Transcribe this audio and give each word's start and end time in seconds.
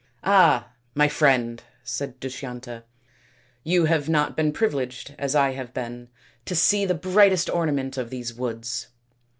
"Ah! 0.23 0.71
my 0.95 1.07
friend," 1.07 1.61
said 1.83 2.19
Dushyanta," 2.19 2.85
you 3.71 3.85
have 3.85 4.09
not 4.09 4.35
been 4.35 4.51
privileged, 4.51 5.13
as 5.19 5.35
I 5.35 5.51
have 5.51 5.75
been, 5.75 6.09
to 6.45 6.55
see 6.55 6.87
the 6.87 6.95
brightest 6.95 7.51
ornament 7.51 7.97
of 7.97 8.09
these 8.09 8.33
woods." 8.33 8.87